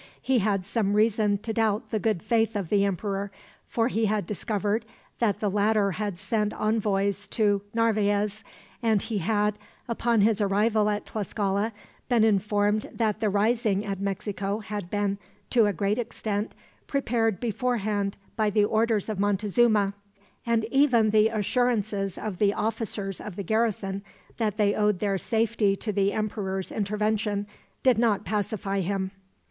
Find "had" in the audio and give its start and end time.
0.39-0.65, 4.07-4.25, 5.91-6.17, 9.19-9.59, 14.57-14.89